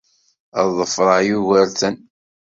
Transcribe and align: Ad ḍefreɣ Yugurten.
Ad 0.59 0.67
ḍefreɣ 0.77 1.19
Yugurten. 1.29 1.95